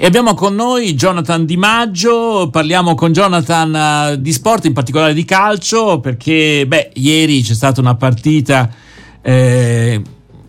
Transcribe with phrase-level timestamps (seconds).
[0.00, 5.12] E abbiamo con noi Jonathan Di Maggio, parliamo con Jonathan uh, di sport, in particolare
[5.12, 8.70] di calcio, perché beh, ieri c'è stata una partita
[9.20, 10.00] eh,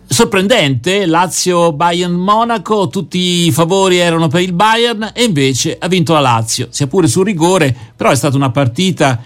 [0.06, 6.20] sorprendente, Lazio-Bayern Monaco, tutti i favori erano per il Bayern e invece ha vinto la
[6.20, 9.20] Lazio, sia pure sul rigore, però è stata una partita,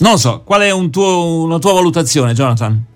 [0.00, 2.90] non so, qual è un tuo, una tua valutazione Jonathan?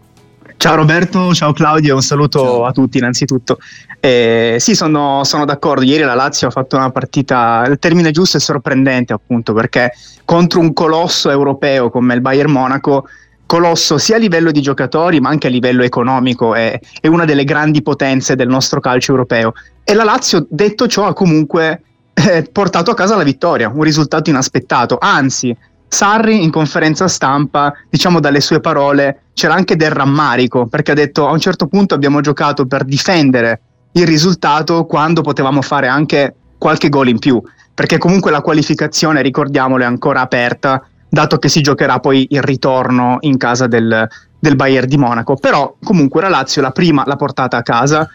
[0.59, 2.65] Ciao Roberto, ciao Claudio, un saluto ciao.
[2.65, 3.59] a tutti innanzitutto.
[4.01, 8.39] Eh, sì, sono, sono, d'accordo, ieri la Lazio ha fatto una partita, il termine giusto
[8.39, 9.93] è sorprendente appunto perché
[10.25, 13.07] contro un colosso europeo come il Bayern Monaco,
[13.45, 17.45] colosso sia a livello di giocatori ma anche a livello economico, è, è una delle
[17.45, 19.53] grandi potenze del nostro calcio europeo.
[19.85, 21.83] E la Lazio, detto ciò, ha comunque
[22.15, 25.55] eh, portato a casa la vittoria, un risultato inaspettato, anzi
[25.89, 31.27] Sarri in conferenza stampa, diciamo dalle sue parole, c'era anche del rammarico, perché ha detto
[31.29, 33.61] a un certo punto abbiamo giocato per difendere
[33.93, 37.41] il risultato quando potevamo fare anche qualche gol in più,
[37.73, 43.19] perché comunque la qualificazione, ricordiamolo, è ancora aperta, dato che si giocherà poi il ritorno
[43.21, 44.07] in casa del,
[44.39, 45.37] del Bayern di Monaco.
[45.37, 48.09] Però comunque la Lazio la prima l'ha portata a casa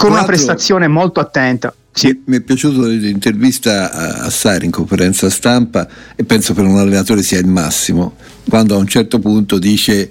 [0.00, 1.74] con una prestazione molto attenta.
[1.92, 2.22] Sì.
[2.24, 7.38] Mi è piaciuto l'intervista a Sari in conferenza stampa e penso per un allenatore sia
[7.38, 8.14] il massimo,
[8.48, 10.08] quando a un certo punto dice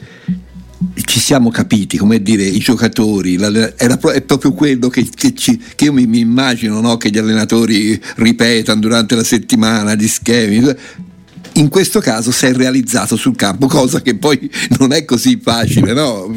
[1.03, 5.93] ci siamo capiti, come dire, i giocatori, è proprio quello che, che, ci, che io
[5.93, 6.95] mi, mi immagino no?
[6.97, 10.63] che gli allenatori ripetano durante la settimana, gli schemi,
[11.59, 15.93] in questo caso si è realizzato sul campo, cosa che poi non è così facile,
[15.93, 16.33] no?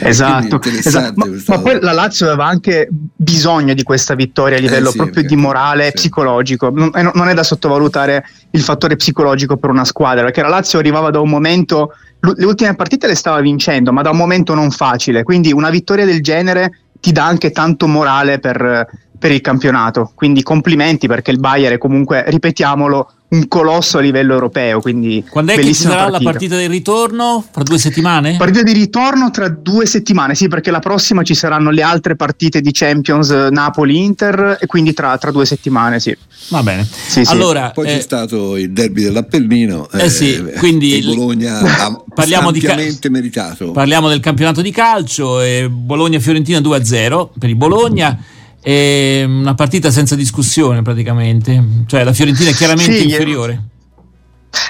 [0.00, 1.12] esatto, esatto.
[1.16, 4.96] Ma, ma, poi la Lazio aveva anche bisogno di questa vittoria a livello eh sì,
[4.98, 5.92] proprio di morale sì.
[5.92, 6.70] psicologico.
[6.70, 11.10] Non, non, è da sottovalutare il fattore psicologico per una squadra, perché la Lazio arrivava
[11.10, 15.22] da un momento, le ultime partite le stava vincendo, ma da un momento non facile,
[15.22, 18.86] quindi una vittoria del genere ti dà anche tanto morale per,
[19.18, 20.12] per il campionato.
[20.14, 24.80] Quindi complimenti perché il Bayern è comunque, ripetiamolo, un colosso a livello europeo.
[24.80, 26.18] Quindi Quando è che ci sarà partita.
[26.18, 27.44] la partita di ritorno?
[27.50, 28.36] Fra due settimane?
[28.36, 32.60] Partita di ritorno tra due settimane, sì, perché la prossima ci saranno le altre partite
[32.60, 36.16] di Champions eh, Napoli-Inter e quindi tra, tra due settimane, sì.
[36.48, 36.84] Va bene.
[36.84, 37.32] Sì, sì.
[37.32, 39.88] Allora, Poi eh, c'è stato il derby dell'Appennino.
[39.92, 42.76] Eh, eh sì, quindi il Bologna ha parliamo di ca-
[43.10, 43.70] meritato.
[43.70, 45.38] Parliamo del campionato di calcio,
[45.70, 48.18] Bologna-Fiorentina 2-0 per il Bologna.
[48.62, 53.62] È una partita senza discussione praticamente, cioè la Fiorentina è chiaramente sì, inferiore.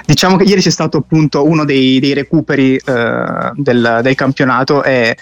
[0.05, 4.85] Diciamo che ieri c'è stato appunto uno dei, dei recuperi eh, del, del, campionato.
[4.85, 5.17] E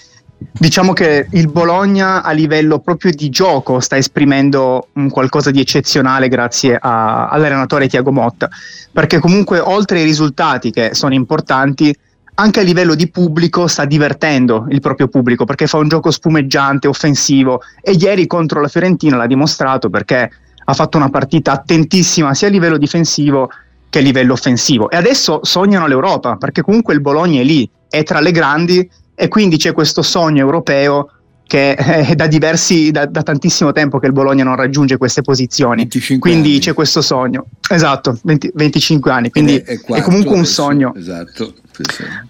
[0.52, 6.28] diciamo che il Bologna a livello proprio di gioco sta esprimendo un qualcosa di eccezionale
[6.28, 8.50] grazie a, all'allenatore Tiago Motta,
[8.92, 11.94] perché comunque oltre ai risultati che sono importanti,
[12.41, 16.87] anche a livello di pubblico sta divertendo il proprio pubblico perché fa un gioco spumeggiante,
[16.87, 20.31] offensivo e ieri contro la Fiorentina l'ha dimostrato perché
[20.65, 23.50] ha fatto una partita attentissima sia a livello difensivo
[23.91, 28.04] che a livello offensivo e adesso sognano l'Europa perché comunque il Bologna è lì, è
[28.04, 31.10] tra le grandi e quindi c'è questo sogno europeo
[31.44, 35.88] che è da diversi, da, da, tantissimo tempo che il Bologna non raggiunge queste posizioni.
[36.19, 36.59] Quindi anni.
[36.59, 37.47] c'è questo sogno.
[37.71, 39.31] Esatto, 20, 25 anni.
[39.31, 40.94] Quindi è, è, è comunque un sogno.
[40.94, 41.54] Esatto.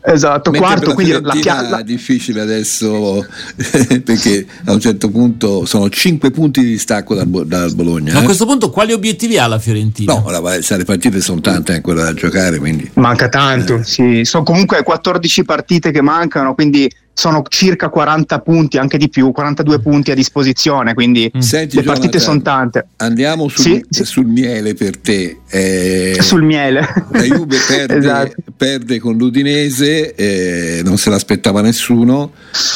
[0.02, 1.78] Esatto, Mentre quarto, quindi la piazza.
[1.78, 3.26] È difficile adesso
[4.04, 8.12] perché a un certo punto sono 5 punti di distacco dal, dal Bologna.
[8.12, 8.24] Ma a eh?
[8.24, 10.12] questo punto quali obiettivi ha la Fiorentina?
[10.12, 12.58] No, la, le partite sono tante ancora da giocare.
[12.58, 12.90] Quindi.
[12.94, 13.84] Manca tanto, eh.
[13.84, 14.24] sì.
[14.24, 19.80] Sono comunque 14 partite che mancano, quindi sono circa 40 punti, anche di più, 42
[19.80, 21.40] punti a disposizione, quindi mm.
[21.40, 22.86] Senti, le partite sono tante.
[22.98, 24.04] Andiamo sul, sì, sì.
[24.04, 25.40] sul miele per te.
[25.48, 26.86] Eh, sul miele.
[27.10, 28.34] La Juve perde, esatto.
[28.56, 32.30] perde con l'Udinese, eh, non se l'aspettava nessuno.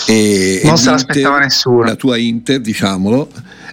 [0.09, 1.85] E, non e se l'aspettava nessuno.
[1.85, 3.31] La tua Inter, diciamolo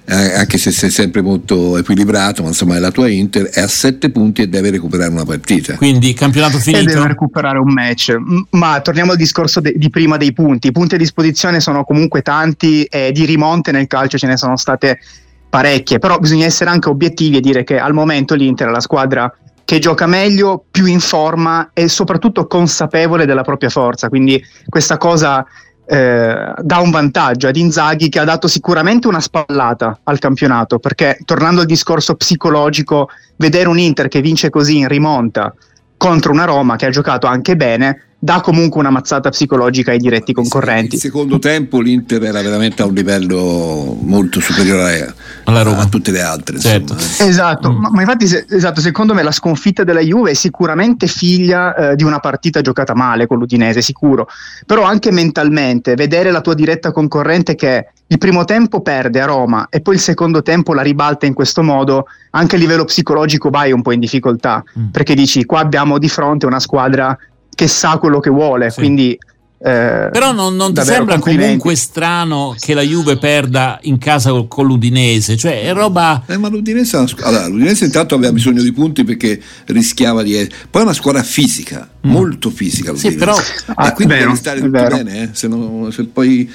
[0.09, 3.68] eh, anche se sei sempre molto equilibrato, ma insomma è la tua Inter, è a
[3.68, 5.75] 7 punti e deve recuperare una partita.
[5.75, 6.90] Quindi campionato finito.
[6.90, 8.16] E deve recuperare un match.
[8.52, 10.68] Ma torniamo al discorso de- di prima dei punti.
[10.68, 14.58] I punti a disposizione sono comunque tanti e di rimonte nel calcio ce ne sono
[14.58, 15.00] state
[15.48, 19.31] parecchie, però bisogna essere anche obiettivi e dire che al momento l'Inter è la squadra
[19.63, 24.10] che gioca meglio, più in forma e soprattutto consapevole della propria forza.
[24.10, 25.45] Quindi questa cosa
[25.91, 31.18] eh, dà un vantaggio ad Inzaghi che ha dato sicuramente una spallata al campionato perché
[31.25, 35.51] tornando al discorso psicologico vedere un Inter che vince così in rimonta
[35.97, 40.33] contro una Roma che ha giocato anche bene dà comunque una mazzata psicologica ai diretti
[40.33, 40.95] concorrenti.
[40.95, 45.13] Il secondo tempo l'Inter era veramente a un livello molto superiore
[45.45, 46.60] a, a tutte le altre.
[46.60, 46.95] Certo.
[46.98, 47.77] Esatto, mm.
[47.77, 51.95] ma, ma, infatti se, esatto, secondo me la sconfitta della Juve è sicuramente figlia eh,
[51.95, 54.27] di una partita giocata male con l'Udinese, sicuro,
[54.66, 59.68] però anche mentalmente vedere la tua diretta concorrente che il primo tempo perde a Roma
[59.69, 63.71] e poi il secondo tempo la ribalta in questo modo, anche a livello psicologico vai
[63.71, 64.88] un po' in difficoltà, mm.
[64.88, 67.18] perché dici qua abbiamo di fronte una squadra
[67.59, 68.79] che sa quello che vuole, sì.
[68.79, 69.19] quindi
[69.61, 74.47] eh, Però non, non ti sembra comunque strano che la Juve perda in casa con,
[74.47, 75.35] con l'Udinese?
[75.35, 76.23] Cioè, è roba.
[76.25, 80.50] Eh, ma l'Udinese, allora, l'Udinese intanto aveva bisogno di punti perché rischiava di.
[80.69, 82.09] Poi è una squadra fisica, mm.
[82.09, 82.91] molto fisica.
[82.91, 83.11] L'Udinese.
[83.11, 83.35] Sì, però.
[83.75, 85.23] Ah, e quindi vero, devi stare tutto bene.
[85.23, 85.29] Eh?
[85.33, 86.50] Se non, se poi,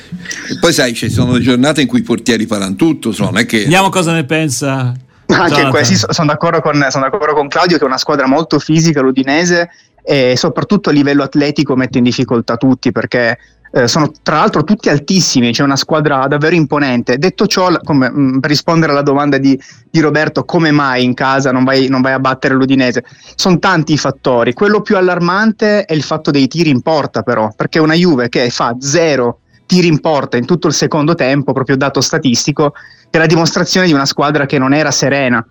[0.58, 3.12] poi, sai, ci sono le giornate in cui i portieri faranno tutto.
[3.12, 3.58] So, non è che...
[3.58, 4.94] Vediamo cosa ne pensa.
[5.26, 9.00] Anche questi sono d'accordo, con, sono d'accordo con Claudio che è una squadra molto fisica
[9.00, 9.70] l'Udinese
[10.06, 13.38] e soprattutto a livello atletico mette in difficoltà tutti perché
[13.76, 17.18] eh, sono tra l'altro tutti altissimi, c'è una squadra davvero imponente.
[17.18, 19.58] Detto ciò, come, mh, mm, per rispondere alla domanda di,
[19.90, 23.04] di, Roberto, come mai in casa non vai, non vai a battere l'Udinese?
[23.34, 24.52] Sono tanti i fattori.
[24.52, 28.48] Quello più allarmante è il fatto dei tiri in porta, però, perché una Juve che
[28.50, 32.74] fa zero tiri in porta in tutto il secondo tempo, proprio dato statistico,
[33.10, 35.44] è la dimostrazione di una squadra che non era serena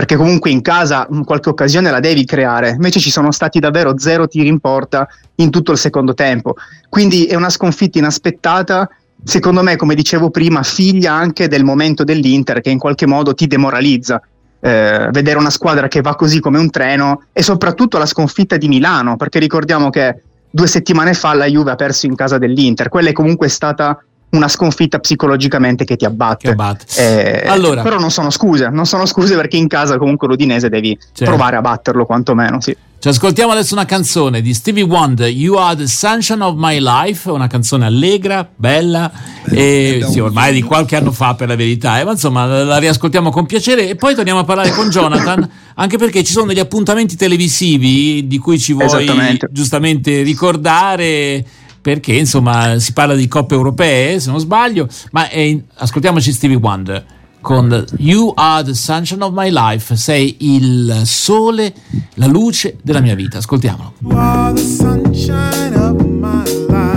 [0.00, 4.26] perché comunque in casa qualche occasione la devi creare, invece ci sono stati davvero zero
[4.28, 6.54] tiri in porta in tutto il secondo tempo,
[6.88, 8.88] quindi è una sconfitta inaspettata,
[9.22, 13.46] secondo me come dicevo prima figlia anche del momento dell'Inter che in qualche modo ti
[13.46, 14.22] demoralizza.
[14.62, 18.68] Eh, vedere una squadra che va così come un treno e soprattutto la sconfitta di
[18.68, 23.10] Milano, perché ricordiamo che due settimane fa la Juve ha perso in casa dell'Inter, quella
[23.10, 26.46] è comunque stata una sconfitta psicologicamente che ti abbatte.
[26.46, 27.42] Che abbatte.
[27.44, 27.82] Eh, allora.
[27.82, 31.24] Però non sono scuse, non sono scuse perché in casa comunque l'Udinese devi certo.
[31.24, 32.76] provare a batterlo quantomeno, sì.
[33.00, 37.30] Ci ascoltiamo adesso una canzone di Stevie Wonder, You Are the Sunshine of My Life,
[37.30, 39.10] una canzone allegra, bella,
[39.50, 43.30] e, sì, ormai di qualche anno fa per la verità, eh, ma insomma la riascoltiamo
[43.30, 47.16] con piacere e poi torniamo a parlare con Jonathan, anche perché ci sono degli appuntamenti
[47.16, 51.42] televisivi di cui ci vuoi giustamente ricordare
[51.80, 57.04] perché insomma si parla di coppe europee se non sbaglio ma è, ascoltiamoci Stevie Wonder
[57.40, 61.72] con You Are the Sunshine of My Life sei il sole
[62.14, 63.38] la luce della mia vita.
[63.38, 63.94] Ascoltiamolo.
[64.00, 66.89] You are the sunshine of my life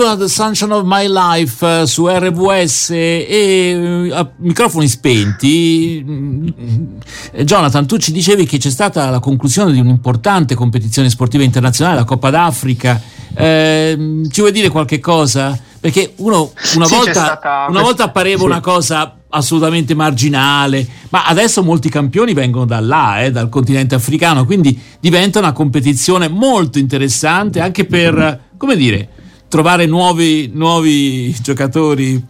[0.00, 6.02] You Are the Sunshine of My Life uh, su RWS e uh, microfoni spenti.
[6.02, 6.48] Mm,
[7.42, 12.04] Jonathan, tu ci dicevi che c'è stata la conclusione di un'importante competizione sportiva internazionale, la
[12.04, 12.98] Coppa d'Africa.
[13.34, 15.58] Eh, ci vuoi dire qualche cosa?
[15.78, 18.44] Perché uno, una, sì, volta, una volta appareva sì.
[18.46, 24.46] una cosa assolutamente marginale, ma adesso molti campioni vengono da là, eh, dal continente africano,
[24.46, 29.08] quindi diventa una competizione molto interessante anche per, come dire,
[29.50, 32.24] trovare nuovi, nuovi giocatori.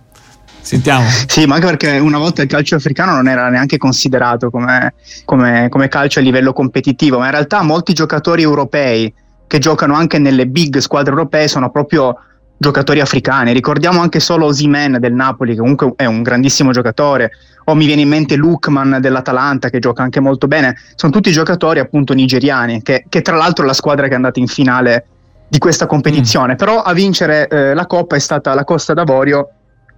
[0.63, 1.07] Sentiamo.
[1.27, 5.69] Sì, ma anche perché una volta il calcio africano non era neanche considerato come, come,
[5.69, 9.13] come calcio a livello competitivo, ma in realtà molti giocatori europei
[9.47, 12.17] che giocano anche nelle big squadre europee sono proprio
[12.57, 13.53] giocatori africani.
[13.53, 17.33] Ricordiamo anche solo Osimen del Napoli, che comunque è un grandissimo giocatore,
[17.65, 20.77] o mi viene in mente Lukman dell'Atalanta, che gioca anche molto bene.
[20.95, 24.41] Sono tutti giocatori appunto nigeriani, che, che tra l'altro è la squadra che è andata
[24.41, 25.07] in finale
[25.51, 26.55] di questa competizione.
[26.55, 26.57] Mm.
[26.57, 29.51] Però a vincere eh, la Coppa è stata la Costa d'Avorio,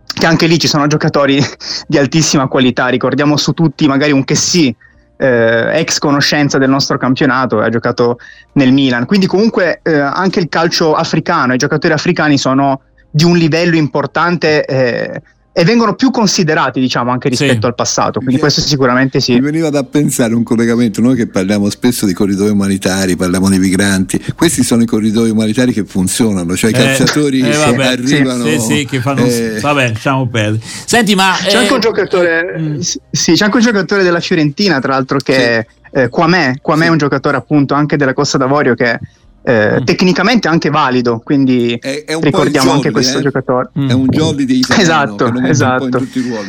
[0.06, 1.38] che anche lì ci sono giocatori
[1.87, 2.88] di altissima qualità.
[2.88, 4.75] Ricordiamo su tutti magari un Chessy
[5.18, 8.18] eh, ex conoscenza del nostro campionato, ha giocato
[8.54, 9.04] nel Milan.
[9.04, 12.80] Quindi comunque eh, anche il calcio africano, i giocatori africani sono
[13.11, 15.23] di un livello importante eh,
[15.54, 17.66] e vengono più considerati diciamo anche rispetto sì.
[17.66, 21.68] al passato quindi questo sicuramente sì mi veniva da pensare un collegamento noi che parliamo
[21.68, 26.71] spesso di corridoi umanitari parliamo di migranti questi sono i corridoi umanitari che funzionano cioè
[26.71, 31.14] i eh, calciatori eh, vabbè, arrivano sì, sì, che fanno eh, vabbè lasciamo perdere senti
[31.14, 32.78] ma c'è anche un eh, giocatore mm.
[33.11, 35.99] sì c'è anche un giocatore della Fiorentina tra l'altro che sì.
[35.99, 38.99] eh, Quamè Quamè è un giocatore appunto anche della Costa d'Avorio che
[39.44, 39.84] eh, mm.
[39.84, 43.22] tecnicamente anche valido, quindi è, è ricordiamo jolly, anche questo eh?
[43.22, 43.70] giocatore.
[43.78, 43.88] Mm.
[43.88, 46.06] È un jolly di italiano esatto, esatto.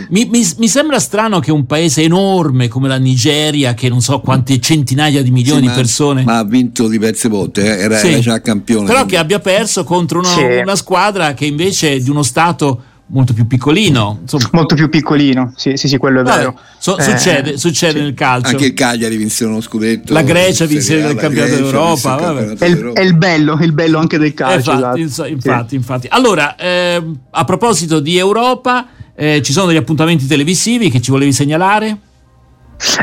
[0.09, 4.19] Mi, mi, mi, sembra strano che un paese enorme come la Nigeria, che non so
[4.19, 7.81] quante centinaia di milioni sì, ma, di persone, ma ha vinto diverse volte, eh?
[7.81, 8.09] era, sì.
[8.09, 8.85] era, già campione.
[8.85, 9.13] Però quindi.
[9.13, 10.43] che abbia perso contro una, sì.
[10.43, 12.83] una squadra che invece è di uno stato
[13.13, 14.20] molto più piccolino.
[14.22, 14.50] Insomma.
[14.51, 16.60] Molto più piccolino, sì, sì, sì quello è Vabbè, vero.
[16.77, 18.03] So, eh, succede, succede sì.
[18.03, 18.50] nel calcio.
[18.50, 20.12] Anche il Cagliari vinse uno scudetto.
[20.12, 22.55] La Grecia vinse il campionato d'Europa.
[22.58, 24.72] È, il, è il, bello, il bello anche del calcio.
[24.72, 25.29] Infatti, esatto.
[25.29, 25.75] infatti, sì.
[25.75, 26.08] infatti.
[26.10, 31.32] Allora, eh, a proposito di Europa, eh, ci sono degli appuntamenti televisivi che ci volevi
[31.32, 31.98] segnalare?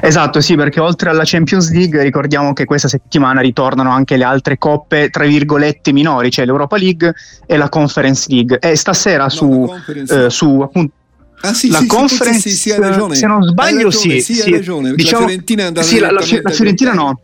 [0.03, 4.59] Esatto, sì, perché oltre alla Champions League ricordiamo che questa settimana ritornano anche le altre
[4.59, 7.15] coppe, tra virgolette, minori, cioè l'Europa League
[7.47, 8.59] e la Conference League.
[8.59, 9.75] E stasera no, su,
[10.09, 10.95] eh, su appunto
[11.43, 13.15] Ah sì, la sì, conference, sì, sì, ragione.
[13.15, 16.23] se non sbaglio ragione, sì, sì, ragione, diciamo, la Fiorentina è andata sì, la, la,
[16.43, 17.21] la Fiorentina no.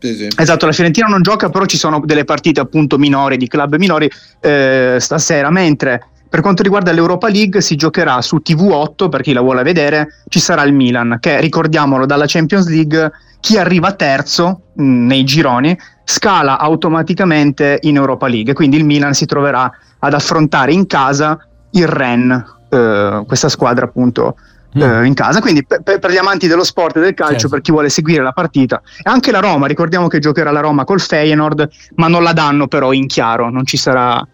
[0.00, 4.08] Esatto, la Fiorentina non gioca, però ci sono delle partite appunto minori, di club minori
[4.40, 9.40] eh, stasera, mentre per quanto riguarda l'Europa League si giocherà su TV8 per chi la
[9.40, 15.06] vuole vedere, ci sarà il Milan che ricordiamolo dalla Champions League chi arriva terzo mh,
[15.06, 20.86] nei gironi scala automaticamente in Europa League, quindi il Milan si troverà ad affrontare in
[20.86, 21.38] casa
[21.70, 24.36] il Ren, eh, questa squadra appunto
[24.76, 24.82] mm.
[24.82, 25.40] eh, in casa.
[25.40, 27.48] Quindi per, per, gli amanti dello sport e del calcio, certo.
[27.48, 30.84] per chi vuole seguire la partita, e anche la Roma, ricordiamo che giocherà la Roma
[30.84, 34.26] col Feyenoord, ma non la danno però in chiaro, non ci sarà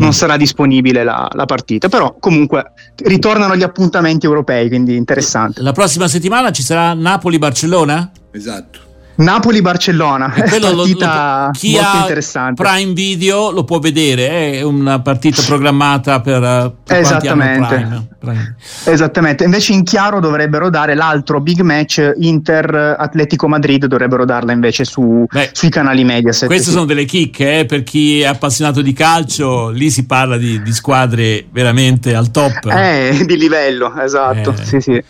[0.00, 0.12] non mm.
[0.12, 1.88] sarà disponibile la, la, partita.
[1.88, 5.62] Però comunque ritornano gli appuntamenti europei, quindi interessante.
[5.62, 8.10] La prossima settimana ci sarà Napoli-Barcellona?
[8.32, 8.88] Esatto.
[9.20, 12.62] Napoli-Barcellona è una partita lo, chi molto interessante.
[12.62, 16.40] Prime Video lo può vedere, è una partita programmata per,
[16.82, 17.66] per Esattamente.
[17.76, 18.56] Prime, Prime.
[18.84, 19.44] Esattamente.
[19.44, 25.50] Invece in chiaro dovrebbero dare l'altro big match Inter-Atletico Madrid, dovrebbero darla invece su, Beh,
[25.52, 26.48] sui canali Mediaset.
[26.48, 26.72] Queste sì.
[26.72, 30.72] sono delle chicche eh, per chi è appassionato di calcio, lì si parla di, di
[30.72, 32.66] squadre veramente al top.
[32.72, 34.52] Eh, di livello, esatto.
[34.52, 35.02] Eh, sì, sì.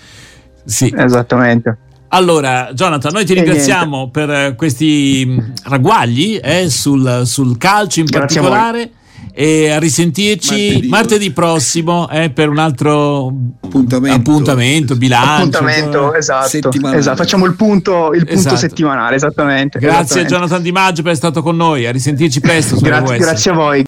[0.65, 0.93] Sì.
[0.97, 1.79] Esattamente.
[2.13, 8.41] Allora, Jonathan, noi ti ringraziamo per questi mm, ragguagli eh, sul, sul, calcio in Grazie
[8.41, 8.91] particolare
[9.33, 15.57] e a risentirci martedì, martedì prossimo eh, per un altro appuntamento, appuntamento bilancio.
[15.59, 18.57] Appuntamento, esatto, esatto, Facciamo il punto, il punto esatto.
[18.57, 19.79] settimanale, esattamente.
[19.79, 20.35] Grazie esattamente.
[20.35, 22.77] Jonathan Di Maggio per essere stato con noi, a risentirci presto.
[22.81, 23.79] grazie, grazie a voi.